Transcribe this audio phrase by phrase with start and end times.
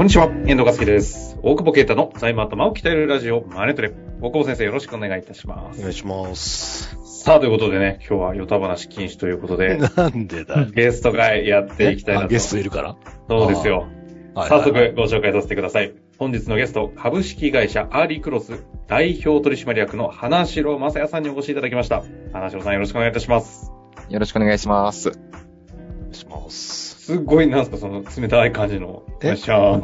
[0.00, 1.38] こんにちは、遠藤和樹です。
[1.42, 3.92] 大久保啓太の財務頭を鍛えるラジオ、マネトレ。
[4.22, 5.78] 大久保先生、よろしくお願いいたします。
[5.78, 6.96] お願いします。
[7.04, 10.68] さあ、ということでね、今日はヨタ話禁止ということで、 なんでだよ。
[10.74, 12.26] ゲスト会やっていきたいなと。
[12.28, 12.96] あゲストいるから？
[13.28, 13.88] そうですよ。
[14.34, 15.92] はい早速ご紹介させてください。
[16.16, 22.02] 本日のゲスト、株式会社アーリークロス代表取締役の花城正也さんにお越しいただきました。
[22.32, 23.70] 花城さんよろしくお願いいたします。
[24.08, 25.10] よろしくお願いします。
[25.10, 26.99] お願いします。
[27.10, 29.28] すっごい、なんすか、その冷たい感じの、え？
[29.28, 29.82] よっしゃー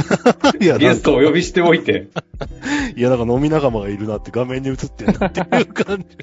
[0.64, 2.08] いや、ゲストをお呼びしておいて、
[2.96, 6.16] いや、なんか飲み仲間がいるなって画面に映ってるなっていう感じ。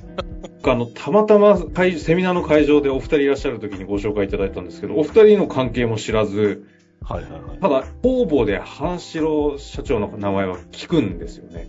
[0.64, 6.66] あの、たまたま会セミナーの会場でお二人いらっしゃる時にご紹介いただいたんですけど、お二人の関係も知らず、
[7.04, 7.60] はいはいはい。
[7.60, 11.68] ただ、方々で半城社長の名前は聞くんですよね。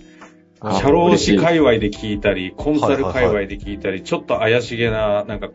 [0.62, 5.48] あ社労士界隈で聞いたり、コンサル界隈で聞いたり、ちょっと怪しげな、なんか、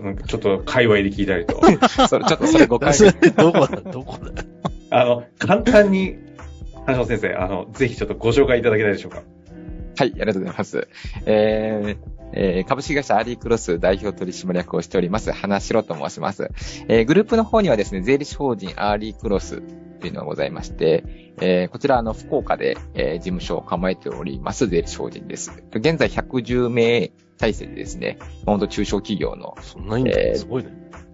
[0.00, 1.60] なんかちょっと界隈で聞いたりと。
[2.08, 3.80] それ、ちょっとそれ誤解それどこだ？
[3.80, 4.44] どこだ？
[4.90, 6.16] あの、簡単に、
[6.86, 9.22] 花城先生、あの、ぜひちょっとご紹介いただけないでしょうか？
[9.98, 10.88] はい、ありがとうございます。
[11.26, 11.96] えー
[12.32, 16.50] えー株式会社アーリークロス代表取締役をしております、花城と申します。
[16.88, 19.62] えーグループの方にはですね、税理士法人アーリークロス
[20.00, 21.04] というのがございまして、
[21.40, 25.52] えーこちら、あの、福岡で、えー事務所を構えております税理士法人です。
[25.72, 30.12] 現在110名体制でですね、本当中小企業の、そんないいんだ。
[30.18, 30.70] えーすごいね。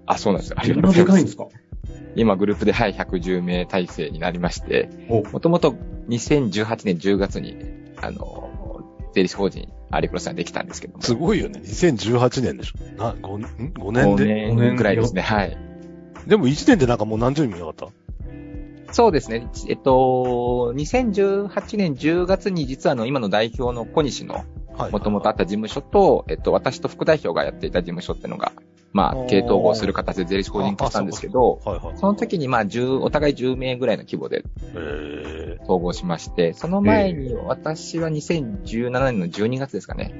[0.07, 0.57] あ、そうなんですよ。
[0.59, 1.31] ありがとうございますなでかいんで。
[1.31, 1.47] すか？
[2.17, 5.75] 今、グループで、はい、110名体制になりまして、おもともと
[6.09, 7.57] 2018年10月に、
[8.01, 8.51] あの、
[9.15, 11.03] 税理士法人アリクロスさんできたんですけども。
[11.03, 11.61] すごいよね。
[11.63, 13.03] 2018年でしょ。
[13.03, 14.55] な、5, ん？5年5で。
[14.55, 15.23] 年ぐらいですね。
[15.23, 15.57] はい。
[16.27, 17.91] でも1年でなんかもう何十人もいなかっ
[18.93, 19.49] そうですね。
[19.69, 24.45] えっと、2018年10月に実はあの、今の代表の小西の。
[24.91, 28.53] もともとあった事務所と、えっと、私と副代表がやっていた事務所っていうのが、
[28.93, 31.97] まあ、経営統合する形で税理士法人化したんですけど、はいはい。
[31.97, 40.15] その時にまあ、10、お互い10名ぐらいの規模でえ統合しまして、その前に私は2017年の12月ですかね、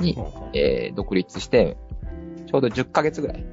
[0.00, 1.76] にー。、えー独立して、
[2.46, 3.44] ちょうど10ヶ月ぐらい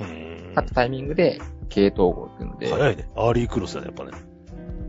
[0.00, 1.40] うん経ったタイミングで
[1.70, 3.08] 経営統合っていうので、早いね。
[3.16, 4.10] アーリークロスだね、やっぱね。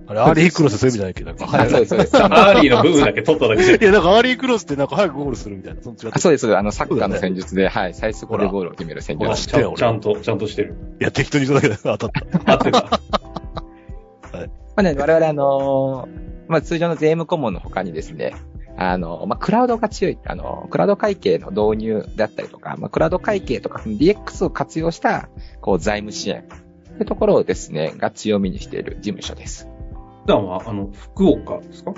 [0.08, 1.24] あれ、アーリークロスそういう意味じゃないけ？
[1.24, 2.18] ど、なんかあそうです、そうです。
[2.22, 3.84] アーリーの部分だけ取っただけで。
[3.84, 5.82] いや、なんかアーリークロスってなんか早くゴールするみたいな。
[5.82, 6.58] その違そうです、そうです。
[6.58, 9.48] あの、サッカーの戦術で、はい、最速でゴールを決める戦術。
[9.48, 10.76] ちゃんちゃんと、ちゃんとしてる。
[11.00, 12.52] いや、適当に言っただけだ当たった。
[12.54, 12.82] 合ってた。
[14.34, 18.34] まあね、我々あのーまあ通常の税務顧問の他にですね、
[18.76, 25.30] あの、まあ、クラウドが強い、あの、クラウド会計の導入だったりとか、まあ、クラウド会計とか、DX を活用した、
[25.62, 26.44] こう、財務支援。
[27.02, 29.68] というところをですね、が強みにしている事務所です。
[30.22, 31.96] 普段は、あの、福岡ですか？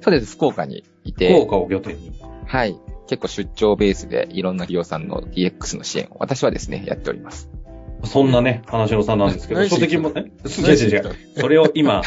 [0.00, 1.28] そうです、福岡にいて。
[1.32, 2.10] 福岡を拠点に。
[2.44, 2.76] はい。
[3.06, 7.48] 結構出張ベースでいろんな企業さんの DX の支援を私はですね、やっております。
[8.02, 11.16] そんなね、花城さんなんですけど、書籍もね、違う違う違う。
[11.36, 12.02] それを今、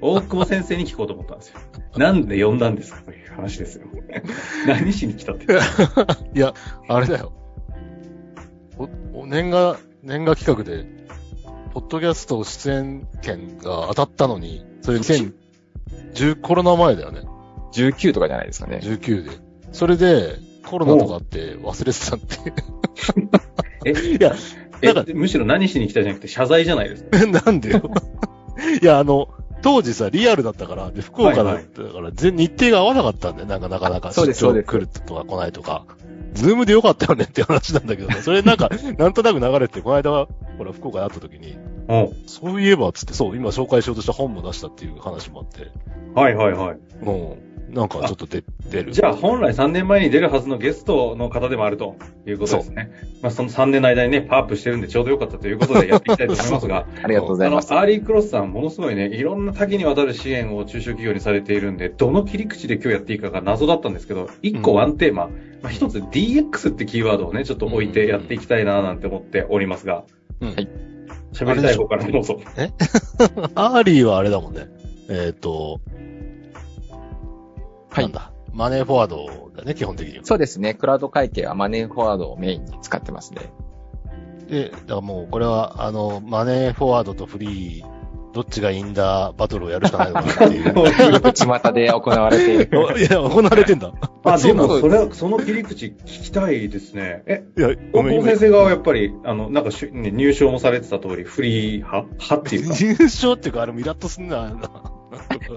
[0.00, 1.58] 大久保先生に聞こうと思ったんですよ。
[1.98, 3.02] なんで呼んだんですか？
[3.02, 3.84] という話ですよ。
[4.66, 5.44] 何しに来たって。
[6.34, 6.54] いや、
[6.88, 7.34] あれだよ。
[9.12, 10.86] お、お年賀、年賀企画で、
[11.72, 17.22] ポッドキャスト出演権が当たったのに、それ2010、コロナ前だよね。
[17.72, 18.80] 19とかじゃないですかね。
[18.82, 19.30] 19で。
[19.72, 20.36] それで、
[20.66, 22.52] コロナとかあって忘れてたって。
[23.86, 24.34] え、いや、
[24.82, 27.26] えなんかむしろ何しに来たじゃなくて謝罪じゃないですか？
[27.46, 27.82] なんでよ。
[28.82, 29.28] いや、あの、
[29.62, 33.46] 当時さ、リアルだったから、で、福岡だったから、全日程が合わなかったんだよ。
[33.46, 34.12] なんかなかなか。
[34.12, 35.84] 出張来るとか来ないとか。
[36.34, 38.16] ズームでよかったよねって話なんだけどね。
[38.22, 40.28] それなんか、なんとなく流れて、この間は、
[40.60, 41.56] ほら、福岡で会った時に、
[41.88, 42.28] うん。
[42.28, 45.70] そういえば、つって、そう、今紹介しようとした本も出したっていう話もあって、
[46.14, 46.78] はいはいはい。
[47.00, 47.50] うん。
[47.72, 48.92] なんかちょっと出、出る。
[48.92, 52.90] じゃあ本来3年前に出るはずのゲストの方でもあるということですね。
[53.22, 57.70] まあその3年の間にね、パワーアップしてるんでちょうどよかったということでやっていきたいと思いますが、 ありがとうございます。
[57.70, 65.30] あの、アーリークロスさん、ものすごいね、いろんな多岐にわたる支援を中小企業にされているんで、どの切り口で今日やっていいかが謎だったんですけど、一個ワンテーマ、
[65.62, 70.68] まあ一つ DX ってキーワードをね、ちょっと置いてやっていきたいななんて思っておりますが、うんはい
[71.32, 72.40] 喋りたい方からどうぞ。
[73.54, 74.66] アーリーはあれだもんね。
[75.08, 75.80] えっ、と、
[77.88, 78.32] はいなんだ？
[78.52, 80.24] マネーフォワードだね、基本的には。
[80.24, 80.74] そうですね。
[80.74, 83.52] クラウド会計はマネーフォワードをメインに使ってますね。
[84.48, 87.99] で、だからもう、これは、あの、マネーフォワードと freee、
[88.32, 90.72] どっちがいいんだ、バトルをやるしかなっていう。
[91.34, 92.68] 巷で行われている。
[92.98, 93.92] いや、行われてんだ。
[94.24, 97.22] あ、でも、それは、その切り口聞きたいですね。
[97.26, 104.36] え、いや、ごめん、高校今先生側はやっぱり、あの、なんかしゅ、ね、入賞もされてた通り、フリー派派っていうか、 優勝っていうか、あれもイラッとすんな。
[104.36, 104.52] は、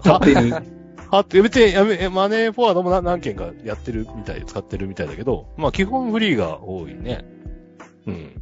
[0.04, 0.52] 勝手に。
[0.52, 7.24] はって、別にやめ、マネーフォワードもな何件かやってるみたい、使ってるみたいだけど、まあ基本フリーが多いね。
[8.08, 8.42] うん。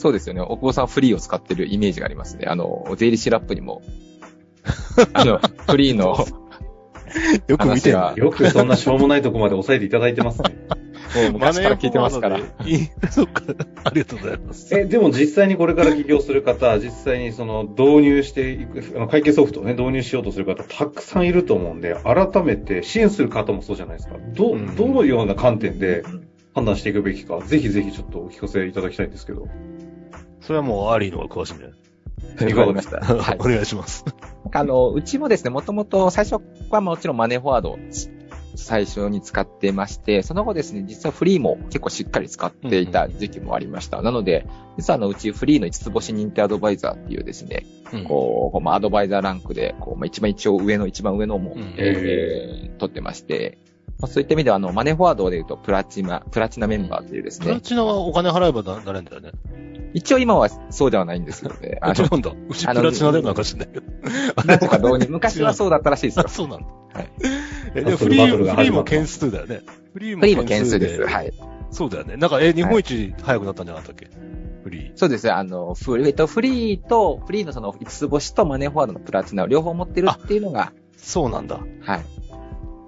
[0.00, 0.40] そうですよね。
[0.40, 2.46] 大久保さんはフリーを使ってるイメージがありますね。
[2.48, 3.82] あの、税理士ラップにも
[5.12, 5.38] あの、
[5.68, 6.16] フリーの、
[7.46, 10.56] よく見てるよくそんなしょうもないとこまで抑えていただいてますね。
[11.16, 12.38] もう昔から聞いてますから。
[13.10, 13.42] そっか。
[13.84, 14.74] ありがとうございます。
[14.74, 24.16] え、でも実際にこれから起業する方、実際にその導入していく、あの会計ソフトをね、導入しようとする方、たくさんいると思うんで、改めて支援する方もそうじゃないですか。
[24.34, 29.48] どどのような観点でうん判断していくべきか、ぜひぜひちょっとお聞かせいただきたいんですけど。
[30.40, 31.80] それはもうアーリーの方が詳しいんじゃない
[32.54, 33.00] わかりました。
[33.00, 33.44] はいお。
[33.44, 34.04] 願いします。
[34.52, 37.78] あの、うちもですね、もともと最初はもちろんマネーフォワードを
[38.56, 44.02] 最初に使ってまして、その後ですね、実は freee も結構しっかり使っていた時期もありました。
[44.02, 44.46] なので、
[44.76, 47.64] 実はあの、うち freee の5つ星認定アドバイザーっていうですね、
[48.06, 53.58] こう、まあ、アドバイザーランクで、こう、まあ、一番一応上の一番上のも、うんえー取ってまして、
[54.00, 59.32] まあ、そういった意味では、あの、マネーフォワードで言うと、プラチナ、プラチナメンバーっていうですね、プラチナはお金払えばななれんだよね。
[59.94, 62.30] 一応今はそうではないんですけどね、 ああ、そうの、なんだ。
[62.48, 64.44] うちプラチナでもなんか知んないけど。
[64.44, 66.28] なんとか導入、昔はそうだったらしいですよあ、。
[66.28, 66.66] そうなんだ。
[66.94, 67.10] はい
[67.74, 67.82] え。
[67.82, 69.62] でもフリー、フリーも件数だよね。
[69.92, 71.06] フリーも件数です。
[71.06, 71.32] はい。
[71.70, 72.16] そうだよね。
[72.16, 74.08] なんか、え、日本一早くなったんじゃなかったっけ？
[74.62, 74.92] フリー。
[74.94, 75.32] そうです。
[75.32, 81.60] あの、フリー、えっと、フリーと、フリーのその5つ星とマネーフォワードのプラチナを両方持ってるっていうのが、そうなんだ。
[81.80, 82.04] はい。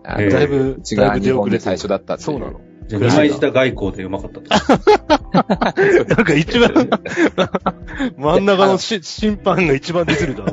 [0.04, 2.26] だいぶ、違だいうぶ日出遅れて本で最初だったっていう。
[2.26, 2.60] そうなの。
[2.98, 4.48] じゃあ、二枚舌外交でうまかったと。
[6.14, 6.88] なんか一番、
[8.18, 10.48] 真ん中のし審判が一番出てるじゃん。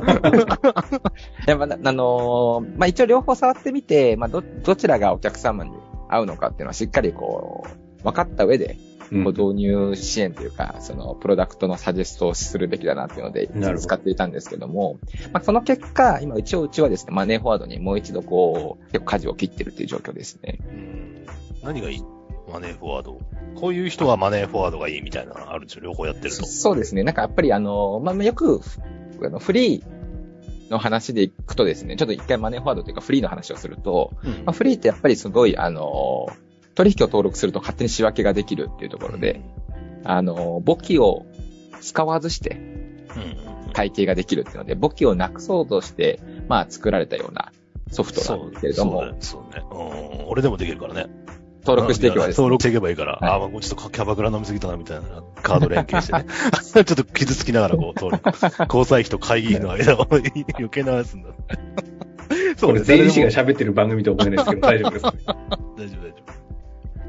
[1.46, 5.72] や、まあ、なあのーまあ、一応両方触ってみて、まあ、ど、どちらがお客様に
[6.08, 7.66] 合うのかっていうのはしっかりこ
[8.00, 8.90] う、分かった上で、うん
[9.24, 15.00] こう導入支援というか、その、プロダクトのサジェストをするべきだなっていうので使っていたんですけども、
[15.32, 20.58] まあ、その結果、今、一応うちはですね、マネーフォワードにもう一度こう、結構舵を切ってるっていう状況ですね。
[20.64, 21.26] うん
[21.64, 22.04] 何がいい？
[22.50, 23.20] マネーフォワード。
[23.54, 25.84] こういう人はマネーフォワードがいいみたいなのあるんですよ。
[25.84, 26.46] 両方やってると。
[26.46, 27.02] そうですね。
[27.02, 28.60] なんかやっぱりあの、まあ、まあよく、
[29.22, 36.28] あの、フリーの話でいくとですね、ちょっと一回マネーフォワードというかフリーの話をすると、うんまあ、フリーってやっぱりすごい、あの、
[36.74, 39.42] 取引を登録すると勝手に仕分けができるっていうところで、、
[40.04, 41.26] あの、簿記を
[41.80, 42.56] 使わずして
[43.16, 43.72] うん。
[43.72, 47.52] 会計ができるっていうので、簿記をなくそうとして、まあ作られたような
[47.90, 49.16] ソフトなんですけれども、そうね。
[49.20, 49.62] そうね。
[50.22, 50.28] うん。
[50.28, 51.06] 俺でもできるからね。
[51.64, 53.12] 登録していけばですね登録していけばいいから。
[53.12, 55.22] はいああ、もうちょっとキャバクラ飲みすぎたな、みたいな。
[55.42, 56.26] カード連携してね。
[56.72, 58.30] ちょっと傷つきながらこう、登録。
[58.64, 61.34] 交際費と会議費の間を余計なやつになる。
[62.60, 66.20] これ、税理士が喋ってる番組と思えないですけど、大丈夫ですか大丈夫、大丈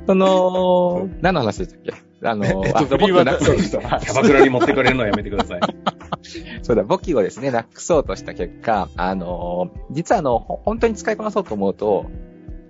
[0.08, 1.94] その、何の話でしたっけ？
[2.24, 5.60] あの、えっとあフリーはそうとしたキャバクラに持ってかれるのはやめてください。
[6.62, 12.12] そうだ、簿記をですね、なくそうとした結果、あの、実はあの、ほ本当に使いこなそうと思うと、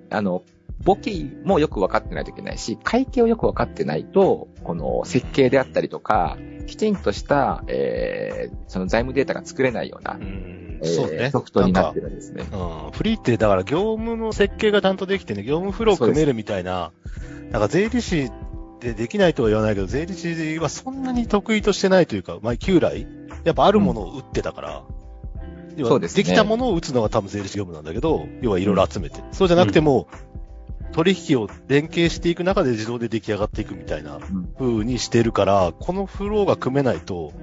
[0.09, 0.43] あの、
[0.83, 6.37] 簿記もよく分かってないといけないし、会計をよく分かってないと、この設計であったりとか、
[6.67, 10.25] きちんとした、えー、その財務データが作れないような、夫。
[10.25, 11.29] うんえーそうね。
[11.29, 12.43] ソフトになってるんですね。
[12.51, 12.91] うん。
[12.91, 16.91] フリーって、だから業務の設計がちゃんとできてね、業務フロー組めるみたいな、
[17.51, 18.31] なんか税理士
[18.79, 23.05] でできないとは言わないけど、税理士はそんなに得意としてないというか、まあ、旧来、
[23.43, 24.83] やっぱあるものを売ってたから、
[25.77, 29.21] 要はそうですねできたものを打つのが多分税理士業務なんだけど、要はいろいろ集めて。
[29.31, 30.07] そうじゃなくても、
[30.91, 37.33] 取引を連携していく中で自動で出来上がっていくみたいなうん風にしてるから、このフローが組めないと、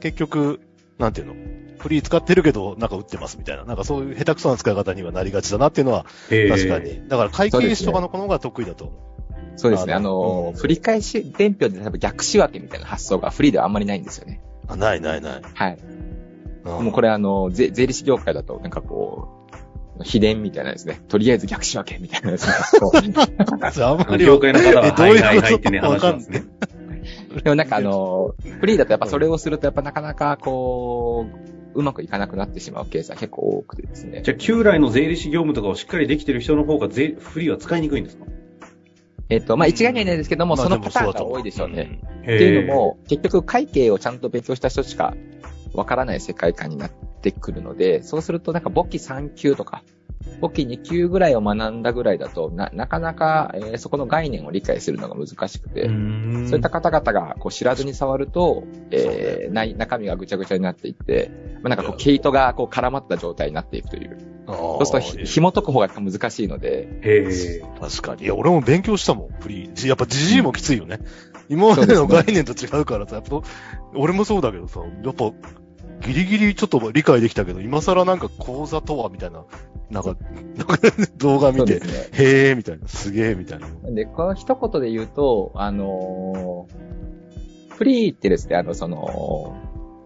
[0.00, 0.60] 結局、
[0.98, 1.34] なんていうの？
[1.78, 3.64] フリー使ってるけど、なんか打ってますみたいな。
[3.64, 7.08] なんかそういう下手くそな使い方にはなりがちだなっていうのはえー確かに。
[7.08, 8.98] だから会計士とかの子の方が得意だと思う。
[9.56, 9.92] そうですね。
[9.92, 14.40] ああの、のうん振り返し伝票で多分逆仕分けみたいな発想がフリーではあんまりないんですよね。
[14.66, 15.42] あ、ないないない。
[15.52, 15.78] はい。
[16.64, 19.43] うんもうこれあの、税税理士業界だと、なんかこう、
[20.02, 21.00] 秘伝みたいなですね。
[21.08, 23.00] とりあえず逆仕分けみたいなやつ がこうあ
[23.94, 26.44] んまり業界の方は、はいはいはいってね、わかん話しますね。
[27.42, 31.26] でもなんかあの、フリーだとやっぱそれをするとやっぱなかなかこ
[31.74, 34.22] う、うまくいかなくなってしまうケースは結構多くてですね。
[34.22, 38.24] じゃあ、旧来の税理士業務とかをしっかりできてる人の方が税、フリーは使いにくいんですか？
[39.30, 42.00] えっと、まあ一概にはないですけども、まあそのパターンが多いでしょうね。。
[42.20, 45.14] っっていうの、も、結局会計をちゃんと勉強した人しか
[45.74, 49.82] わからない世界観になってくるので、そうするとなんか簿記3級とか、
[50.40, 61.30] 簿記2級ぐらいを学んだぐらいだと、な、なかなか、えーそこの概念を理解するのが難しくて、んそういった方々がこう知らずに触ると、えーない、中身がぐちゃぐちゃになっていって、
[61.62, 64.18] まあ、なんかこう、毛糸がこう絡まった状態になっていくという。
[64.46, 67.62] そうするとひ、紐解く方が難しいので、へえ。
[67.80, 68.24] 確かに。
[68.24, 69.72] いや、俺も勉強したもん、フリー。
[69.72, 71.00] じやっぱ GG もきついよね。
[71.48, 73.40] 今までの概念と違うからさ、やっぱ、
[73.94, 75.32] 俺もそうだけどさ、やっぱ、
[76.06, 79.44] ギリギリちょっと理解できたけど、今更なんか講座とはみたいな、
[79.90, 80.16] なんか、
[80.56, 80.78] なんか
[81.16, 81.86] 動画見てね。
[82.12, 83.68] へーみたいな、すげーみたいな。
[83.90, 86.94] で、この一言で言うと、あのー
[87.74, 89.56] フリーってですね、あの、その、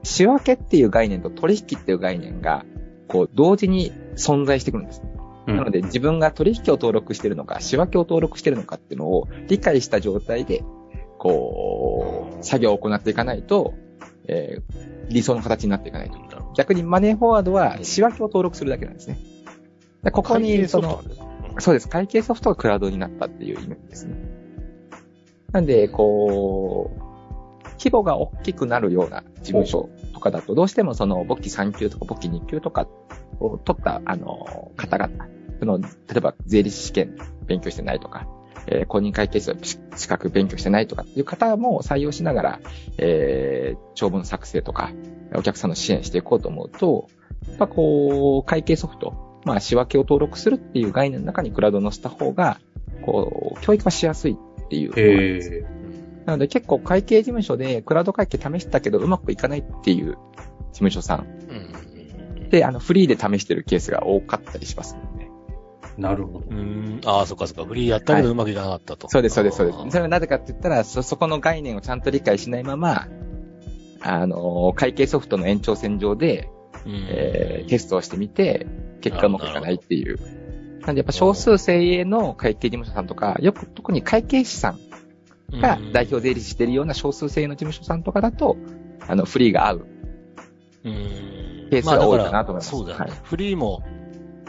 [0.03, 2.65] 仕分けっていう概念と取引っていう概念が
[3.09, 5.03] こう、同時に存在してくるんです。
[5.03, 5.19] うん
[5.57, 10.63] なので、自分が取引を登録してるのか、仕分けを登録してるのかっていうのを理解した状態で、
[11.17, 13.73] こう、作業を行っていかないと、
[14.29, 16.19] えー理想の形になっていかないと。
[16.55, 19.19] 逆にマネーフォワードは仕分けを登録するだけなんですね。
[20.03, 21.03] でここに、その、
[21.59, 21.89] そうです。
[21.89, 24.17] 会計ソフトがクラウドになったっていうイメージですね。
[25.53, 32.87] なんで、こう、規模が大きくなるような事務所とかだと、どうしてもその簿記3級とか簿記2級とか
[33.41, 37.17] を取った、あの、方々、その、例えば税理士試験
[37.47, 38.29] 勉強してないとか、
[38.71, 42.61] えー公認会計士の資資格勉強してないとかっていう方も採用しながら、
[42.99, 44.93] えー長文作成とか、
[45.35, 47.09] お客さんの支援していこうと思うと、
[47.49, 52.61] やっぱこう、会計ソフト、まあ仕分けを登録するっていう概念の中にクラウドを載せた方が、
[53.03, 55.67] こう、教育はしやすいっていう。
[56.27, 60.19] なので結構会計事務所でクラウド会計試したけどうまくいかないっていう
[60.73, 61.27] 事務所さん
[62.41, 62.51] うん。
[62.51, 64.97] で、あの、フリーで試してるケースが多かったりします。
[65.99, 66.55] なるほどう。
[66.55, 67.01] ん。
[67.05, 67.65] ああ、そっかそっか。
[67.65, 69.09] フリーやったけどうまくいかなかったと。
[69.09, 69.79] そうです、そうです、そうです。
[69.91, 73.09] それはなぜかって言ったら、そ、そこの概念をちゃんと理解しないまま、
[74.01, 76.49] あの、会計ソフトの延長線上で、
[76.87, 78.67] うんえーテストをしてみて、
[79.01, 80.19] 結果うまくいかないっていう。
[80.81, 84.79] なんでやっぱ少数精鋭の会計事務所さんとか、よく特に会計士さん
[85.61, 88.57] が代表税理士してるような少数精鋭の事務所さんとかだと、
[89.07, 89.87] あの、フリーが合う。
[90.85, 91.39] うん
[91.71, 93.05] ケースが多いかなと思いますそうだよね。
[93.07, 93.83] はいフリーも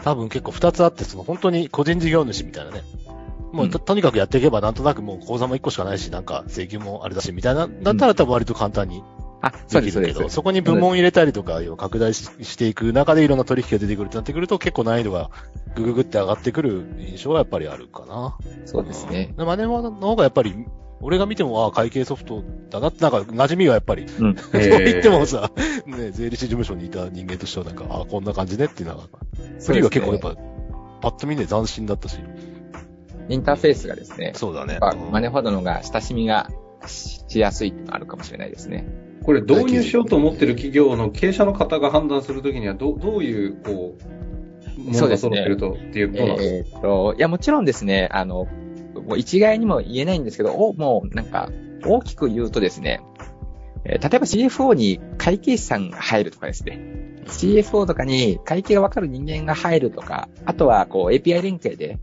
[0.04, 2.82] 多分結構二つあって、その本当に個人事業主みたいなね。
[3.52, 9.02] もうと,、うんとにかくやっていけばなんとなくもう口座も一個しかないし、なんか請求もあれだし、みたいな、だったら多分割と簡単に
[9.42, 10.28] あ、そうです、けど、。
[10.28, 15.30] そこに部門入れたりとか、要は拡大ししていく中でいろんな取引が出てくるってなってくると結構難易度が
[15.74, 18.36] ぐぐぐって上がってくる印象がやっぱりあるかな。
[18.66, 19.34] そうですね。
[19.36, 20.54] でマネーの方がやっぱり、
[21.02, 24.36] 俺が見ても、ああ、会計ソフトだなって、なんか馴染みがやっぱり、うん。
[24.36, 25.50] そう言ってもさ、
[25.86, 29.02] ね、税理士事務所にいた人間としてはなんか、あこんな感じねっていうのが、
[29.64, 30.36] フリーは結構やっぱ、
[31.00, 32.18] パッと見ね、斬新だったし。
[33.28, 34.78] インターフェースがですね、そうだね。
[35.10, 36.50] マネーフォワードの方が親しみが
[36.86, 38.86] しやすいっていうのがあるかもしれないですね。
[39.24, 48.48] これ導入しようと思ってる企業の経営者の方が判断するときにはど、どういう、こう、ものが揃ってるとっていうことなんですえーっと、いや、もちろんですね、あの、
[49.10, 51.50] もう一概にも言えないんですけど、おもうなんか、
[51.84, 53.00] 大きく言うとですね、
[53.84, 56.78] えー例えば CFO に会計士さんが入るとかですね、
[57.26, 61.98] CFO とかに会計がわかる人間が入るとか、あとはこう API 連携で、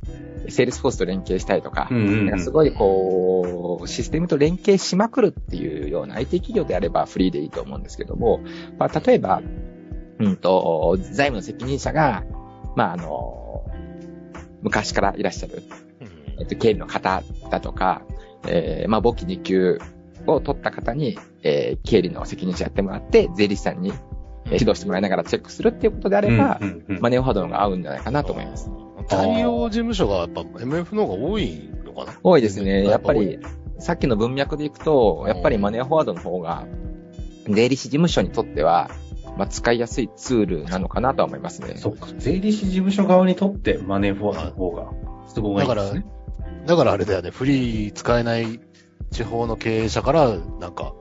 [0.49, 2.25] セールスフォースと連携したりとか、うんうんうん。
[2.25, 8.41] なんかすごいこう、システムと連携しまくるっていうような IT 企業であれば freee でいいと思うんですけども、
[8.77, 9.41] まあ、例えば、
[10.19, 12.23] うんと、財務の責任者が、
[12.75, 13.65] まあ、あの、
[14.61, 15.63] 昔からいらっしゃる、
[16.39, 18.01] えっと、経理の方だとか、
[18.47, 19.79] えーまあ、簿記2級
[20.25, 28.71] を取った方に、えー経理の責任者やってもらって、税理士さんに、えー指導してもらいながらチェックするっていうことであれば、うんうんうんマネーフォワードの方が合うんじゃないかなと思います。
[29.07, 32.85] 対応事務所がやっぱ MF の方が多いのかな多いですね。
[32.85, 33.39] やっぱり、
[33.79, 35.85] さっきの文脈でいくと、やっぱりマネー。
[35.85, 36.05] フォワー。
[36.05, 36.65] ドの方が、
[37.47, 38.89] 税理士事務所にとっては、
[39.37, 40.45] まあ、使いやすいツー。
[40.45, 41.75] ルなのかなとは思いますね。
[41.77, 42.07] そっか。
[42.17, 44.15] 税理士事務所側にとってマネー。
[44.15, 44.37] フォワー。
[44.39, 44.91] ドの方が
[45.35, 45.99] 都合がいいんですね。
[45.99, 46.17] だから
[46.75, 48.59] あれだよね、フリー使えない
[49.11, 50.93] 地方の経営者から、なんか、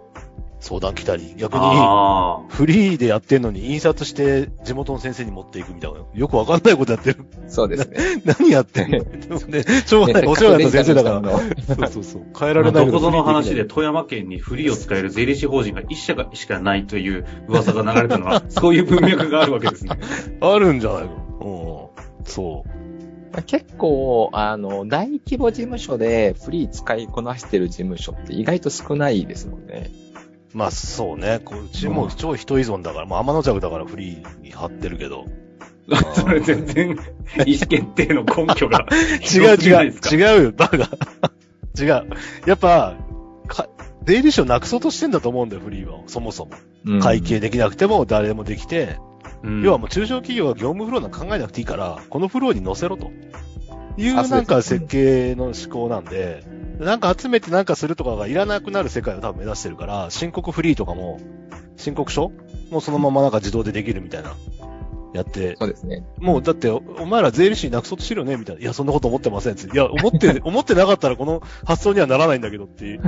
[0.59, 6.01] 相談来たり、逆に、あフリーでやってんのに印刷して地元の先生に持っていくみたいな。
[6.15, 7.19] よくわかんないことやってる。
[7.47, 8.23] そうですね。
[8.25, 9.39] 何やってんの？
[9.49, 10.27] でしょうがない。
[10.27, 11.21] お世話になった先生だから。
[11.21, 11.39] ら。
[11.39, 11.47] そう
[11.93, 12.23] そうそう。
[12.37, 12.55] 変えあ。
[12.55, 19.91] られないどこぞの話で富山県にフリーを使える税理士法人が一社がしかないという噂が流れたのは、そういう文脈があるわけですね。
[20.41, 21.91] あるんじゃないの？
[21.99, 22.25] うん。
[22.25, 22.86] そう。
[23.43, 29.91] 結構、あの、大規模事務所でフリー使いこなしてる事務所って意外と少ないですもんね。
[30.55, 31.41] まあそうね。
[31.45, 35.27] こううちも超人依存だから、まあ天の弱だからフリーに貼ってるけど。
[36.15, 36.99] それ全然、
[37.47, 38.87] 意思決定の根拠が
[39.21, 39.93] 違う 違う。
[39.93, 40.15] う。
[40.15, 40.77] 違うよ、バカ。
[41.79, 41.89] 違う。
[42.47, 42.97] やっぱ、
[43.47, 43.69] か、
[44.05, 46.01] 税理士をなくそうとしてんだと思うんだよ、フリーは。
[46.07, 46.53] そもそも。
[46.87, 48.97] うん会計できなくても誰でもできて、
[49.43, 53.11] うん要はもう中小企業は業務フローなんか考えなくていいから、このフローに載せろと。
[53.99, 56.45] いうなんか設計の思考なんで、
[56.79, 61.19] なんか集めてなんかするとかがいらなくなる世界を多分目指してるから、申告フリーとかも、
[61.77, 62.31] 申告書
[62.71, 64.35] もうそのままなんか自動でできるみたいな、
[65.15, 66.05] やって、そうですね。
[66.19, 68.63] もうだってお、お前ら税理士なくそうとしてるよねみたいな。
[68.63, 69.67] いや、そんなこと思ってませんって。
[69.67, 73.01] いや、思って、 思ってなかったらこの発想にはならないんだけどって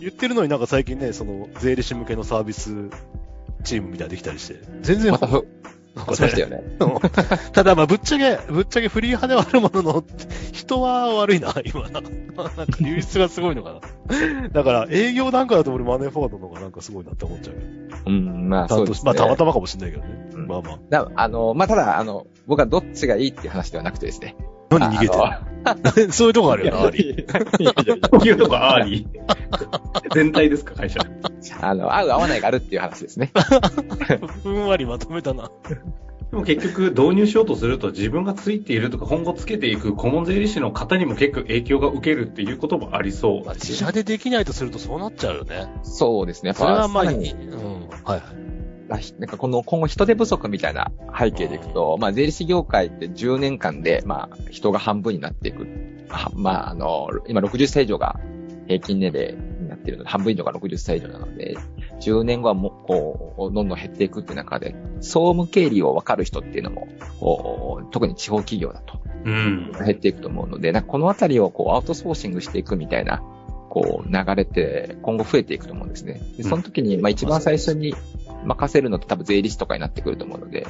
[0.00, 2.90] 言ってるのになんか最近ね、その税理士向けのサービス
[3.66, 4.60] チームみたいできたりして。
[4.82, 5.46] 全然またふ、
[5.94, 6.62] なんかしましたよね。
[7.52, 10.04] ただまあぶっちゃけ、ぶっちゃけフリー派ではあるものの、
[10.52, 12.00] 人は悪いな、 今な。
[12.00, 14.48] なんか流出がすごいのかな。
[14.48, 17.66] だから営業なんかだと俺マネーフォワードの方がなんかすごいなって思っちゃうけど。
[18.06, 19.02] うん、まあ担当しそうですね。
[19.06, 20.28] まあたまたまかもしれないけどね。
[20.34, 20.48] うんうん。
[20.48, 20.78] まあまあ。
[20.90, 24.36] だあの、まあ、ただ、あの、僕はどっちがいいっていう話ではなくてですね。
[24.70, 27.02] 何逃げて そういうとこあるよな、アリ。
[27.02, 27.16] いやい
[27.86, 30.14] やいやこういうとこアーリー。
[30.14, 31.00] 全体ですか、会社。
[31.60, 33.30] あの、合う合わないがあるっていう話ですね。
[34.42, 35.50] ふんわりまとめたな。
[36.30, 45.68] でも結局導入しようとすると自分がついているとか今後つけていく顧問税理士の方にも結構影響が受けるっていうこともありそう自社でできないとするとそうなっちゃうよね。
[45.84, 46.52] そうですね。
[46.52, 47.88] それはまあ、さらにうん。
[48.04, 48.22] はい
[48.88, 55.66] なんかこの今後人手不足みたいな背景でいくと、まあ税理士業界って10年間で、まあ人が半分になっていく。
[56.08, 58.20] はまああの、今60歳以上が
[58.68, 59.36] 平均年齢
[59.86, 61.56] っているので、半分以上が60歳以上なので、
[62.00, 66.88] 10年後はもう、こう、どんどん減っていくっていう中で、総務経理を分かる人っていうのも、
[67.20, 69.72] こう、特に地方企業だとうん。
[69.72, 73.22] 減っていくと思うので、なんかこのあたりをこうアウトソーシングしていくみたいな、
[73.68, 76.20] こう流れって今後増えていくと思うんですね。
[76.36, 77.94] で、その時に、まあ一番最初に
[78.44, 80.66] 任せるのって多分税理士とかになってくると思うので、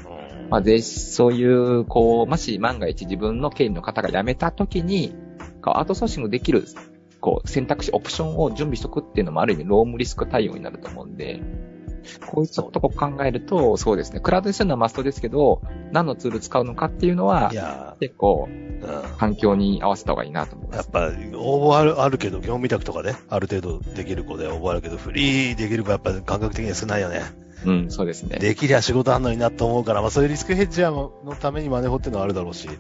[0.49, 5.15] まあ税そういう、こう、もし万が一自分の経理の方が辞めた時に、
[5.63, 6.65] アウトソーシングできる、
[7.21, 11.41] こう選択肢、オプションを準備しとくっていうのもある意味ロームリスク対応になると思うんで、
[12.27, 19.17] こういったとこ考えると、そうですね、クラウドにするのはマストですけど、何のツール使うのかっていうのは、いや結構、うん。
[19.17, 20.77] 環境に合わせた方がいいなと思います。
[20.77, 21.07] やっぱ、
[21.39, 27.23] 応募あるあるけど、業務委託とかね、ある程度できる子で応募あるけど、フリーできる子はやっぱ感覚的には少ないよね。
[27.67, 28.39] うん、そうですね。
[28.39, 32.73] できりゃ仕事あんのになと思うから、まあそういうリスクヘッジのためにマネホっていうのはあるだろうし、う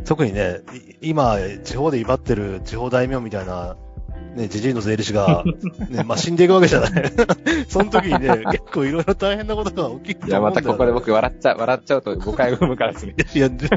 [0.00, 0.04] ん。
[0.04, 0.60] 特にね、
[1.02, 3.76] い今、地方で威張ってる地方大名みたいな、
[4.34, 5.44] ね、じじいの税理士が、
[5.90, 6.90] ね、まあ死んでいくわけじゃない。
[7.68, 10.40] その時にね、結構いろいろ大変なことが起きるいや。
[10.40, 13.16] またここで僕笑っちゃう、笑っちゃうと誤解を生むからですね。
[13.34, 13.68] いや、で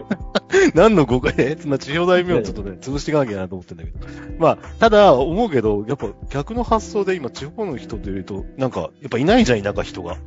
[0.76, 1.34] 何の誤解？
[1.38, 3.98] えまあ、地方大名をちょっとね、潰していかなきゃなと思ってんだけど。
[4.38, 10.18] まあ、ただ、思うけど、やっぱ逆の発想で今、地方の人で言うと、なんか、やっぱいないじゃん、田舎人が。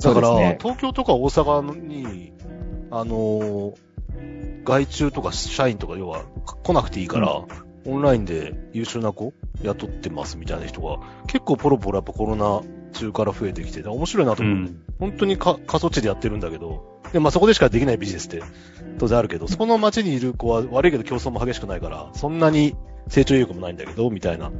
[0.00, 0.58] だから、ね。
[0.60, 2.32] 東京とか大阪に、
[2.90, 3.86] あのー
[4.66, 6.24] 外注とか社員とか要は
[6.64, 7.44] 来なくていいから、
[7.86, 14.58] オンラインで優秀な子雇ってますみたいな人が結構ポロポロやっぱコロナ中から増えてきて、面白いなとう思う。
[14.58, 14.80] ん。
[14.98, 18.42] 本当にか過疎地でやってるんだけど、で、まあそこでしかできないビジネスって
[18.98, 22.74] 当然あるけど、そこの街にいる子は悪いけど競争も激しくないから、そんなに
[23.08, 24.50] 成長意欲もないんだけど、みたいな。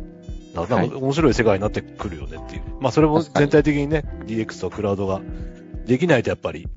[0.62, 2.62] なんかはい面白い世界になってくるよねっていう。
[2.80, 5.20] まあそれも全体的にね、DX とクラウドが
[5.86, 6.68] できないとやっぱり、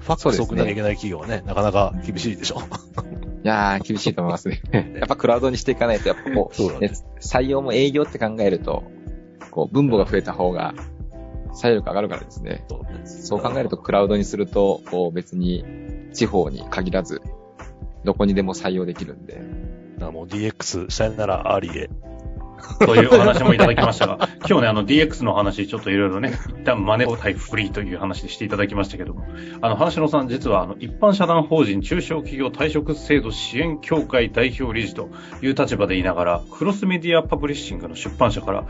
[0.00, 2.62] ファックス送らなきゃいけない企業はね、なかなか厳しいでしょ。
[3.44, 4.62] いやー、厳しいと思いますね。
[4.98, 8.84] やっぱクラウドにしていかないと、やっぱこう、そうだねね採用も営業って考えると、
[9.50, 10.74] こう、分母が増えた方が、
[11.54, 12.64] 採用力上がるからですね。
[13.04, 15.64] そう考えると、クラウドにすると、こう、別に、
[16.12, 17.22] 地方に限らず、
[18.04, 19.34] どこにでも採用できるんで。
[19.34, 19.40] だ
[20.00, 21.90] からもう DX したいならアーリーへ。
[22.84, 29.24] というお話もいただきましたが、今日ね、あの DX の話、ちょっといろいろね、一旦マネー対 freee という話でしていただきましたけども、
[29.60, 35.08] あの、花城さん、実はあの、一般社団法人中小企業退職制度支援協会代表理事と
[35.42, 38.64] いう立場でいながら、クロスメディアパブリッシングの出版社から、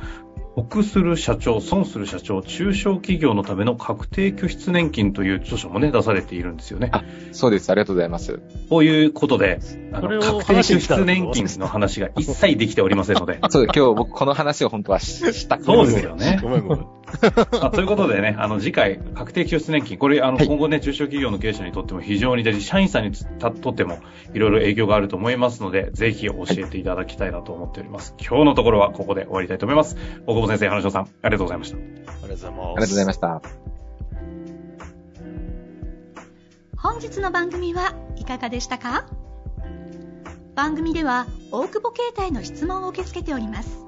[0.56, 6.90] 得する社長、損する社長、中小企業のための確定拠出年金という著書もね、出されているんですよね。
[6.92, 7.70] あそうです。
[7.70, 8.40] ありがとうございます。
[8.68, 9.60] こういうことで、
[9.92, 16.40] あの、確定拠出年金の話が一切できておりませんので、そう、今日僕この話を本当はししたそうですよね。
[16.42, 16.97] ごめんごめん。
[17.62, 23.12] あということでね、あの次回、確定拠出年金、これ、あの、はい今後ね、中小企業の経営者にとっても非常に大事、社員さんに
[23.60, 23.98] とっても
[24.34, 28.14] いろいろ影響があると思いますので、ぜひ教えていただきたいなと思っております。
[28.20, 29.96] 今日のところはここで終わりたいと思います。
[30.26, 31.76] 大久保先生、花城さん、ありがとうございました。
[31.76, 32.60] ありがとうございます。
[32.62, 33.42] ありがとうございました。
[36.76, 39.06] 本日の番組はいかがでしたか？
[40.54, 43.87] 番組では大久保携帯の質問を受け付けております